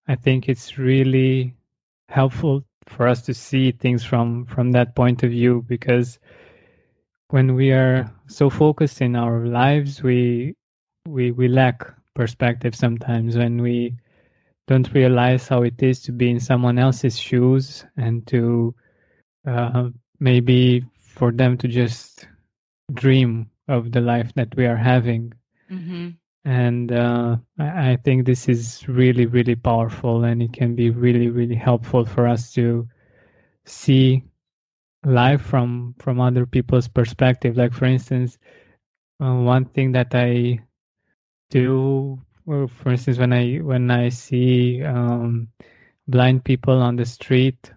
[0.07, 1.55] I think it's really
[2.09, 6.19] helpful for us to see things from from that point of view because
[7.29, 10.55] when we are so focused in our lives, we
[11.07, 13.95] we we lack perspective sometimes when we
[14.67, 18.73] don't realize how it is to be in someone else's shoes and to
[19.47, 22.27] uh, maybe for them to just
[22.93, 25.33] dream of the life that we are having.
[25.71, 26.09] Mm-hmm.
[26.45, 31.29] and uh, I, I think this is really really powerful and it can be really
[31.29, 32.87] really helpful for us to
[33.65, 34.23] see
[35.03, 38.37] life from from other people's perspective like for instance
[39.23, 40.59] uh, one thing that i
[41.49, 45.47] do for instance when i when i see um,
[46.07, 47.71] blind people on the street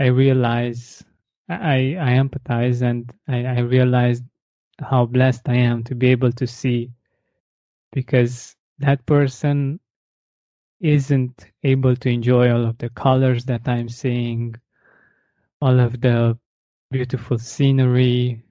[0.00, 1.04] i realize
[1.48, 4.22] i i empathize and i i realize
[4.80, 6.90] how blessed i am to be able to see
[7.92, 9.80] because that person
[10.80, 14.54] isn't able to enjoy all of the colors that I'm seeing,
[15.60, 16.38] all of the
[16.90, 18.42] beautiful scenery,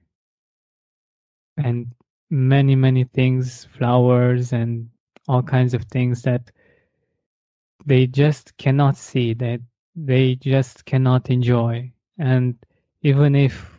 [1.56, 1.86] and
[2.30, 4.88] many, many things, flowers, and
[5.26, 6.50] all kinds of things that
[7.86, 9.60] they just cannot see, that
[9.96, 11.90] they just cannot enjoy.
[12.18, 12.56] And
[13.02, 13.78] even if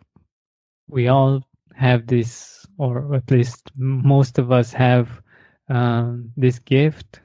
[0.88, 1.43] we all
[1.80, 5.21] have this, or at least most of us have
[5.69, 7.21] um, this gift,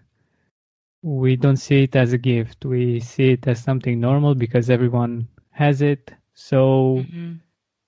[1.03, 2.65] we don't see it as a gift.
[2.65, 6.13] We see it as something normal because everyone has it.
[6.35, 7.33] So mm-hmm.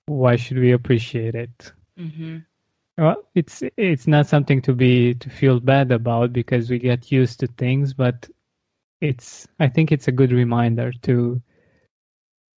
[0.07, 1.71] why should we appreciate it?
[1.97, 2.39] Mm-hmm.
[2.97, 7.39] Well, it's it's not something to be to feel bad about because we get used
[7.39, 8.29] to things, but
[8.99, 11.41] it's I think it's a good reminder to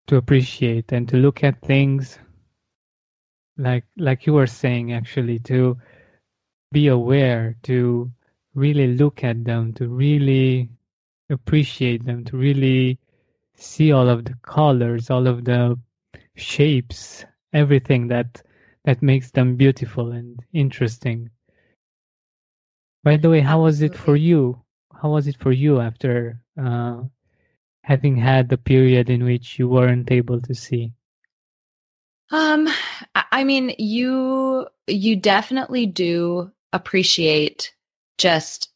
[0.07, 2.19] to appreciate and to look at things
[3.57, 5.77] like like you were saying actually to
[6.71, 8.11] be aware, to
[8.53, 10.69] really look at them, to really
[11.29, 12.99] appreciate them, to really
[13.55, 15.77] see all of the colors, all of the
[16.35, 18.41] shapes, everything that
[18.85, 21.29] that makes them beautiful and interesting.
[23.03, 24.61] By the way, how was it for you?
[25.01, 27.03] How was it for you after uh,
[27.83, 30.93] having had the period in which you weren't able to see?
[32.31, 32.67] Um,
[33.31, 37.73] I mean, you you definitely do appreciate
[38.17, 38.69] just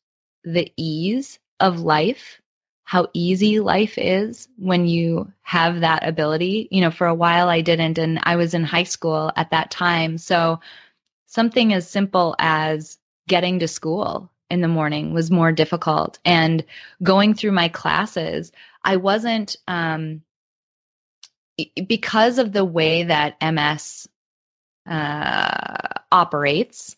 [0.43, 2.41] the ease of life,
[2.86, 6.68] how easy life is when you have that ability.
[6.72, 9.72] You know, for a while I didn't, and I was in high school at that
[9.72, 10.18] time.
[10.18, 10.60] So
[11.28, 12.97] something as simple as
[13.28, 16.20] getting to school in the morning was more difficult.
[16.26, 16.64] And
[17.04, 18.52] going through my classes,
[18.84, 20.22] I wasn't, um,
[21.88, 24.07] because of the way that MS
[24.86, 26.95] uh, operates,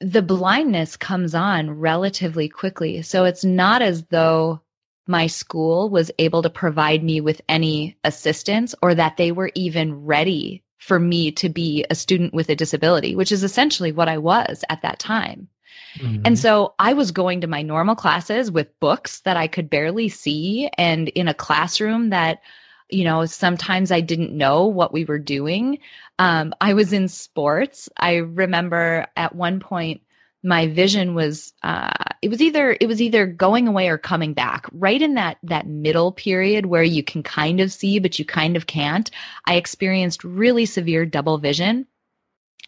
[0.00, 3.02] the blindness comes on relatively quickly.
[3.02, 4.60] So it's not as though
[5.06, 10.04] my school was able to provide me with any assistance or that they were even
[10.04, 14.18] ready for me to be a student with a disability, which is essentially what I
[14.18, 15.48] was at that time.
[15.96, 16.22] Mm-hmm.
[16.24, 20.08] And so I was going to my normal classes with books that I could barely
[20.08, 22.40] see and in a classroom that
[22.88, 25.78] you know, sometimes I didn't know what we were doing.
[26.18, 27.88] Um, I was in sports.
[27.96, 30.00] I remember at one point
[30.42, 34.66] my vision was uh, it was either it was either going away or coming back
[34.72, 38.56] right in that that middle period where you can kind of see but you kind
[38.56, 39.10] of can't
[39.46, 41.86] i experienced really severe double vision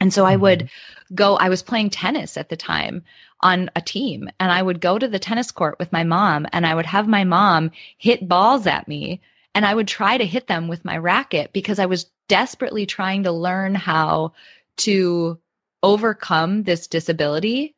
[0.00, 1.14] and so i would mm-hmm.
[1.14, 3.04] go i was playing tennis at the time
[3.40, 6.66] on a team and i would go to the tennis court with my mom and
[6.66, 9.20] i would have my mom hit balls at me
[9.54, 13.24] and I would try to hit them with my racket because I was desperately trying
[13.24, 14.32] to learn how
[14.78, 15.38] to
[15.82, 17.74] overcome this disability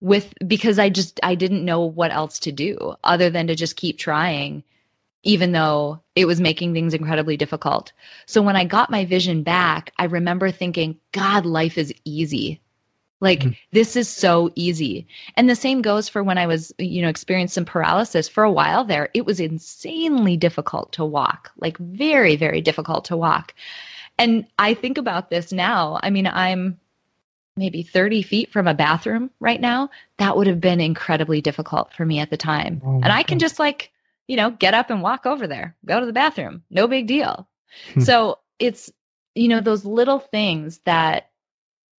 [0.00, 3.76] with because I just I didn't know what else to do other than to just
[3.76, 4.62] keep trying
[5.24, 7.92] even though it was making things incredibly difficult.
[8.26, 12.60] So when I got my vision back, I remember thinking, God, life is easy.
[13.24, 13.52] Like mm-hmm.
[13.72, 15.06] this is so easy.
[15.34, 18.52] And the same goes for when I was, you know, experienced some paralysis for a
[18.52, 19.08] while there.
[19.14, 23.54] It was insanely difficult to walk, like very, very difficult to walk.
[24.18, 25.98] And I think about this now.
[26.02, 26.78] I mean, I'm
[27.56, 29.88] maybe 30 feet from a bathroom right now.
[30.18, 32.82] That would have been incredibly difficult for me at the time.
[32.84, 33.90] Oh and I can just like,
[34.28, 36.62] you know, get up and walk over there, go to the bathroom.
[36.68, 37.48] No big deal.
[37.94, 38.00] Hmm.
[38.02, 38.92] so it's,
[39.34, 41.30] you know, those little things that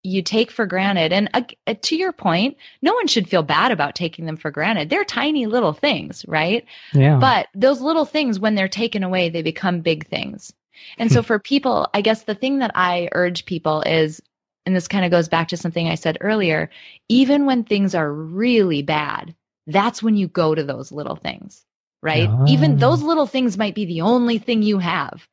[0.06, 1.12] you take for granted.
[1.12, 4.88] And uh, to your point, no one should feel bad about taking them for granted.
[4.88, 6.64] They're tiny little things, right?
[6.94, 7.18] Yeah.
[7.18, 10.52] But those little things, when they're taken away, they become big things.
[10.98, 14.22] And so for people, I guess the thing that I urge people is,
[14.64, 16.70] and this kind of goes back to something I said earlier,
[17.08, 19.34] even when things are really bad,
[19.66, 21.64] that's when you go to those little things,
[22.02, 22.28] right?
[22.30, 22.44] Oh.
[22.46, 25.26] Even those little things might be the only thing you have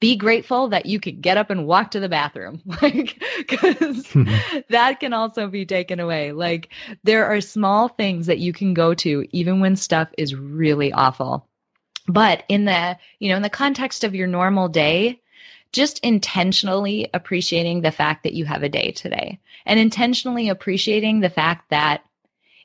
[0.00, 2.62] be grateful that you could get up and walk to the bathroom.
[2.82, 4.28] Like because hmm.
[4.70, 6.32] that can also be taken away.
[6.32, 6.70] Like
[7.04, 11.46] there are small things that you can go to even when stuff is really awful.
[12.08, 15.20] But in the you know in the context of your normal day
[15.72, 21.30] just intentionally appreciating the fact that you have a day today and intentionally appreciating the
[21.30, 22.02] fact that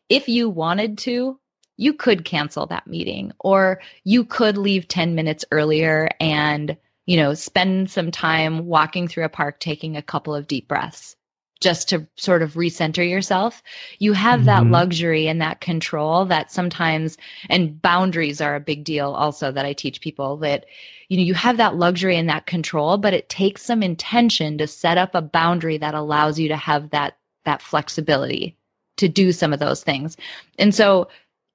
[0.10, 1.40] if you wanted to,
[1.78, 7.34] you could cancel that meeting or you could leave 10 minutes earlier and, you know,
[7.34, 11.16] spend some time walking through a park, taking a couple of deep breaths
[11.62, 13.64] just to sort of recenter yourself.
[14.00, 14.48] You have mm-hmm.
[14.48, 17.18] that luxury and that control that sometimes,
[17.50, 20.66] and boundaries are a big deal also that I teach people that,
[21.08, 24.68] you know, you have that luxury and that control, but it takes some intention to
[24.68, 28.58] set up a boundary that allows you to have that, that flexibility
[28.98, 30.18] to do some of those things.
[30.60, 31.08] And so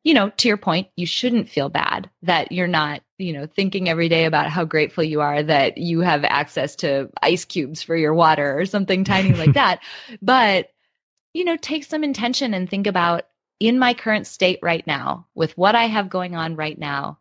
[0.04, 3.88] you know, to your point, you shouldn't feel bad that you're not, you know, thinking
[3.88, 7.96] every day about how grateful you are that you have access to ice cubes for
[7.96, 9.80] your water or something tiny like that.
[10.22, 10.70] But,
[11.34, 13.24] you know, take some intention and think about
[13.60, 17.18] in my current state right now, with what I have going on right now,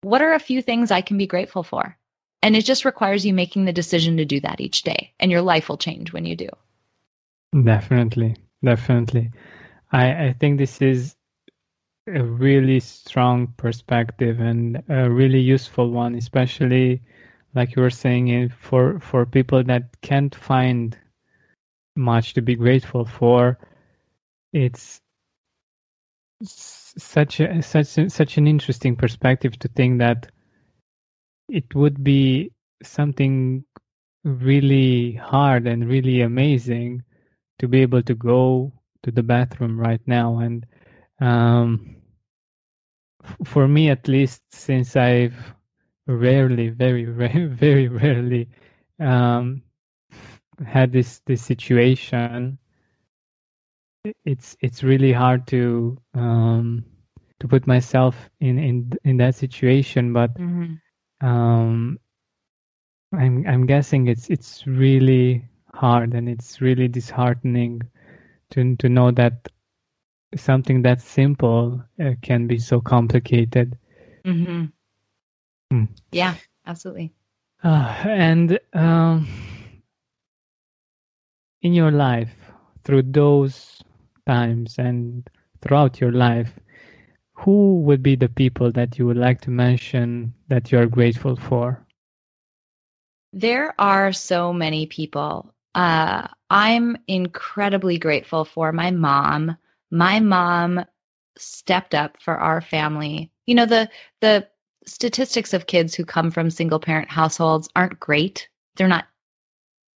[0.00, 1.96] what are a few things I can be grateful for?
[2.42, 5.42] And it just requires you making the decision to do that each day, and your
[5.42, 6.48] life will change when you do.
[7.64, 8.36] Definitely.
[8.64, 9.30] Definitely.
[9.92, 11.15] I, I think this is
[12.08, 17.02] a really strong perspective and a really useful one, especially
[17.54, 20.96] like you were saying for for people that can't find
[21.96, 23.58] much to be grateful for.
[24.52, 25.00] It's
[26.42, 30.30] such a such such an interesting perspective to think that
[31.48, 32.52] it would be
[32.82, 33.64] something
[34.24, 37.02] really hard and really amazing
[37.58, 40.66] to be able to go to the bathroom right now and
[41.20, 41.95] um,
[43.44, 45.54] for me at least, since I've
[46.06, 48.48] rarely, very, very rarely
[49.00, 49.62] um,
[50.64, 52.58] had this this situation,
[54.24, 56.84] it's it's really hard to um,
[57.40, 60.12] to put myself in in in that situation.
[60.12, 61.26] But mm-hmm.
[61.26, 61.98] um,
[63.12, 67.82] I'm I'm guessing it's it's really hard and it's really disheartening
[68.50, 69.48] to to know that
[70.34, 73.78] something that simple uh, can be so complicated.
[74.24, 74.66] Mm-hmm.
[75.72, 75.88] Mm.
[76.12, 76.34] Yeah,
[76.66, 77.12] absolutely.
[77.62, 79.28] Uh, and um,
[81.62, 82.34] in your life,
[82.84, 83.82] through those
[84.26, 85.28] times and
[85.62, 86.52] throughout your life,
[87.32, 91.36] who would be the people that you would like to mention that you are grateful
[91.36, 91.84] for?
[93.32, 95.52] There are so many people.
[95.74, 99.56] Uh, I'm incredibly grateful for my mom
[99.90, 100.84] my mom
[101.36, 103.30] stepped up for our family.
[103.46, 103.88] You know, the
[104.20, 104.46] the
[104.86, 108.48] statistics of kids who come from single parent households aren't great.
[108.76, 109.06] They're not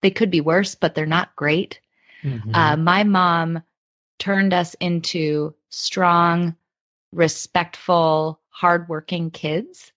[0.01, 1.79] they could be worse, but they're not great.
[2.23, 2.55] Mm-hmm.
[2.55, 3.61] Uh, my mom
[4.19, 6.55] turned us into strong,
[7.11, 9.91] respectful, hardworking kids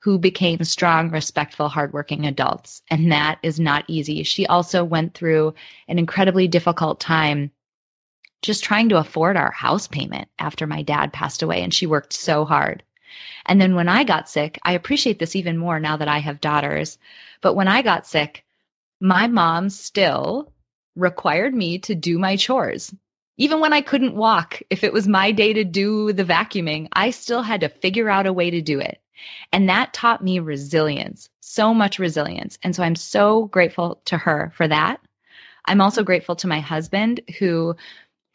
[0.00, 2.80] who became strong, respectful, hardworking adults.
[2.90, 4.22] And that is not easy.
[4.22, 5.52] She also went through
[5.88, 7.50] an incredibly difficult time
[8.42, 11.62] just trying to afford our house payment after my dad passed away.
[11.62, 12.82] And she worked so hard.
[13.46, 16.40] And then when I got sick, I appreciate this even more now that I have
[16.40, 16.98] daughters.
[17.40, 18.44] But when I got sick,
[19.00, 20.52] my mom still
[20.96, 22.94] required me to do my chores.
[23.38, 27.10] Even when I couldn't walk, if it was my day to do the vacuuming, I
[27.10, 29.00] still had to figure out a way to do it.
[29.52, 32.58] And that taught me resilience, so much resilience.
[32.62, 35.00] And so I'm so grateful to her for that.
[35.66, 37.76] I'm also grateful to my husband who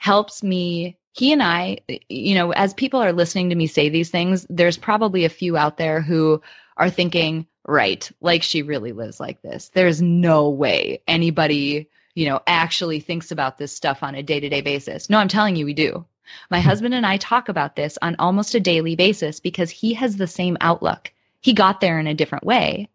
[0.02, 1.78] helps me he and I,
[2.10, 5.58] you know, as people are listening to me say these things, there's probably a few
[5.58, 6.41] out there who
[6.78, 9.70] are thinking, right, like she really lives like this.
[9.76, 14.49] There's no way anybody, you know, actually thinks about this stuff on a day to
[14.49, 15.08] day basis.
[15.08, 16.04] No, I'm telling you, we do.
[16.49, 16.68] My hmm.
[16.68, 20.26] husband and I talk about this on almost a daily basis because he has the
[20.26, 21.14] same outlook.
[21.41, 22.89] He got there in a different way,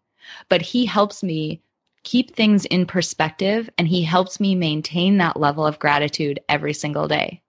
[0.49, 1.61] but he helps me
[2.07, 7.09] keep things in perspective and he helps me maintain that level of gratitude every single
[7.09, 7.43] day.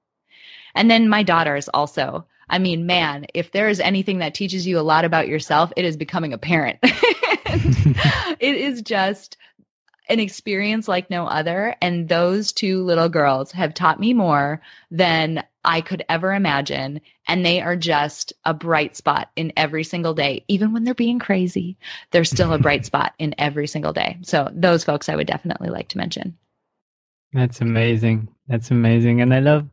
[0.74, 2.26] And then my daughters also.
[2.50, 5.86] I mean, man, if there is anything that teaches you a lot about yourself, it
[5.86, 6.80] is becoming a parent.
[6.84, 9.38] it is just
[10.10, 11.76] an experience like no other.
[11.82, 17.02] And those two little girls have taught me more than I could ever imagine.
[17.28, 20.44] And they are just a bright spot in every single day.
[20.48, 21.78] Even when they're being crazy,
[22.12, 24.18] they're still a bright spot in every single day.
[24.22, 26.38] So those folks I would definitely like to mention.
[27.34, 28.30] That's amazing.
[28.48, 29.22] That's amazing.
[29.22, 29.68] And I love,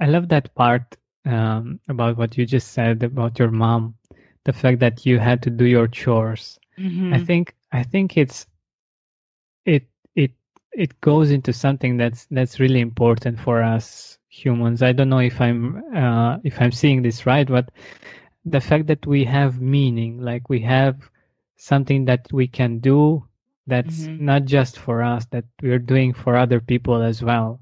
[0.00, 3.94] I love that part um, about what you just said about your mom,
[4.44, 6.58] the fact that you had to do your chores.
[6.78, 7.14] Mm-hmm.
[7.14, 8.46] I think, I think it's,
[9.74, 10.32] it, it,
[10.72, 14.82] it goes into something that's, that's really important for us humans.
[14.82, 17.70] I don't know if I'm uh, if I'm seeing this right, but
[18.44, 20.96] the fact that we have meaning, like we have
[21.56, 23.24] something that we can do
[23.66, 24.24] that's mm-hmm.
[24.24, 27.60] not just for us that we're doing for other people as well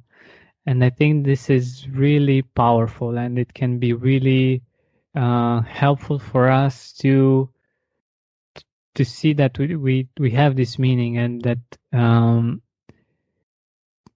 [0.67, 4.63] and i think this is really powerful and it can be really
[5.15, 7.49] uh, helpful for us to
[8.97, 11.59] to see that we we, we have this meaning and that
[11.93, 12.63] um,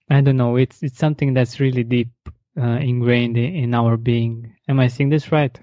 [0.09, 2.11] I don't know it's it's something that's really deep
[2.59, 4.55] uh, ingrained in our being.
[4.69, 5.59] Am I seeing this right?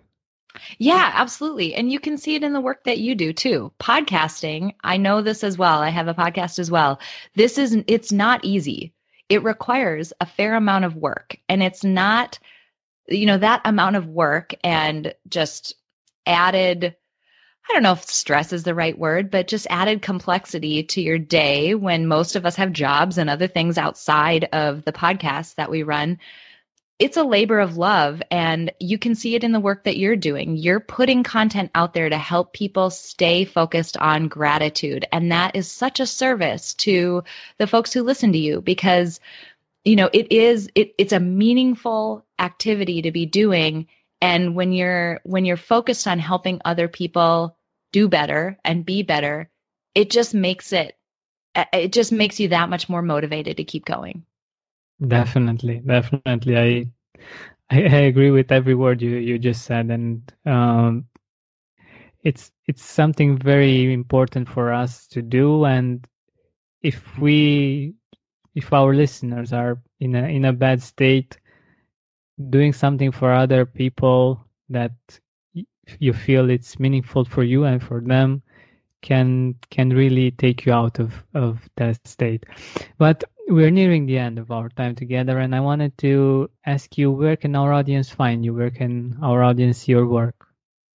[0.80, 1.76] Yeah, absolutely.
[1.76, 3.72] And you can see it in the work that you do too.
[3.80, 5.82] Podcasting, I know this as well.
[5.82, 7.00] I have a podcast as well.
[7.36, 8.94] This is it's not easy.
[9.30, 12.40] It requires a fair amount of work and it's not
[13.10, 15.76] you know that amount of work and just
[16.26, 16.96] added
[17.70, 21.20] I don't know if stress is the right word, but just added complexity to your
[21.20, 25.70] day when most of us have jobs and other things outside of the podcast that
[25.70, 26.18] we run.
[26.98, 30.16] It's a labor of love, and you can see it in the work that you're
[30.16, 30.56] doing.
[30.56, 35.06] You're putting content out there to help people stay focused on gratitude.
[35.12, 37.24] And that is such a service to
[37.58, 39.20] the folks who listen to you because
[39.84, 43.88] you know it is it, it's a meaningful activity to be doing
[44.22, 47.57] and when you're when you're focused on helping other people
[47.98, 49.50] do better and be better
[49.98, 50.98] it just makes it
[51.74, 54.24] it just makes you that much more motivated to keep going.
[55.08, 56.58] Definitely definitely.
[56.58, 56.68] I
[57.72, 61.06] i, I agree with every word you you just said and um
[62.24, 66.08] it's it's something very important for us to do and
[66.82, 67.94] if we
[68.56, 71.38] if our listeners are in a in a bad state
[72.50, 74.94] doing something for other people that
[76.00, 78.42] you feel it's meaningful for you and for them
[79.02, 82.46] can can really take you out of of that state
[82.98, 87.12] but we're nearing the end of our time together and i wanted to ask you
[87.12, 90.48] where can our audience find you where can our audience see your work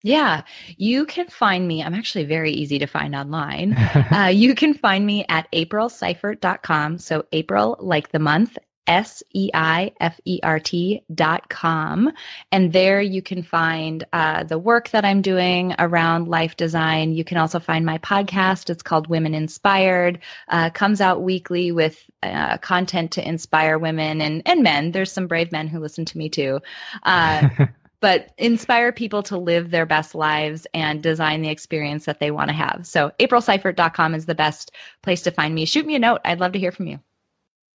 [0.04, 0.42] yeah,
[0.78, 1.84] you can find me.
[1.84, 3.74] I'm actually very easy to find online.
[4.12, 6.98] uh, you can find me at aprilseifert.com.
[6.98, 8.58] So April, like the month,
[8.92, 12.12] S E I F E R T dot com.
[12.52, 17.14] And there you can find uh, the work that I'm doing around life design.
[17.14, 18.70] You can also find my podcast.
[18.70, 20.20] It's called Women Inspired.
[20.50, 24.92] Uh, comes out weekly with uh, content to inspire women and, and men.
[24.92, 26.60] There's some brave men who listen to me too.
[27.04, 27.48] Uh,
[28.02, 32.50] but inspire people to live their best lives and design the experience that they want
[32.50, 32.82] to have.
[32.84, 34.72] So aprilseifert.com is the best
[35.02, 35.64] place to find me.
[35.64, 36.20] Shoot me a note.
[36.26, 37.00] I'd love to hear from you.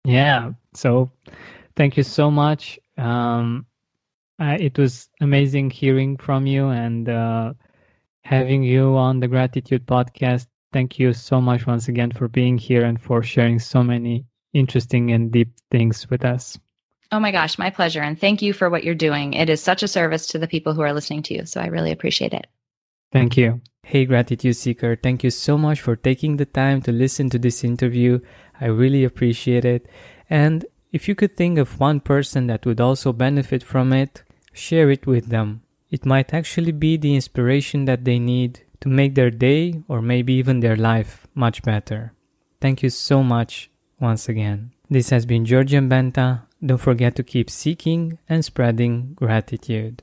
[0.07, 0.53] Yeah.
[0.73, 1.11] So
[1.75, 2.79] thank you so much.
[2.97, 3.67] Um,
[4.39, 7.55] uh, it was amazing hearing from you and uh,
[8.23, 10.47] having you on the Gratitude podcast.
[10.73, 15.13] Thank you so much once again for being here and for sharing so many interesting
[15.13, 16.59] and deep things with us.
[17.11, 18.03] Oh my gosh, my pleasure.
[18.03, 19.33] And thank you for what you're doing.
[19.33, 21.47] It is such a service to the people who are listening to you.
[21.47, 22.47] So I really appreciate it.
[23.13, 23.61] Thank you.
[23.85, 27.63] Hey, Gratitude Seeker, thank you so much for taking the time to listen to this
[27.63, 28.19] interview.
[28.61, 29.87] I really appreciate it.
[30.29, 34.91] And if you could think of one person that would also benefit from it, share
[34.91, 35.63] it with them.
[35.91, 40.35] It might actually be the inspiration that they need to make their day or maybe
[40.35, 42.13] even their life much better.
[42.61, 44.73] Thank you so much once again.
[44.91, 50.03] This has been Georgian Benta don't forget to keep seeking and spreading gratitude.